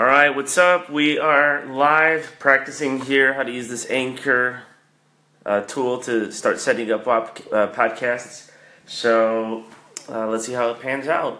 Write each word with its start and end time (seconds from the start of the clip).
All 0.00 0.06
right, 0.06 0.34
what's 0.34 0.56
up? 0.56 0.88
We 0.88 1.18
are 1.18 1.66
live 1.66 2.36
practicing 2.38 3.02
here 3.02 3.34
how 3.34 3.42
to 3.42 3.52
use 3.52 3.68
this 3.68 3.90
Anchor 3.90 4.62
uh, 5.44 5.60
tool 5.60 5.98
to 6.04 6.32
start 6.32 6.58
setting 6.58 6.90
up 6.90 7.06
op- 7.06 7.38
uh, 7.52 7.70
podcasts. 7.70 8.50
So 8.86 9.64
uh, 10.08 10.26
let's 10.28 10.46
see 10.46 10.54
how 10.54 10.70
it 10.70 10.80
pans 10.80 11.06
out. 11.06 11.38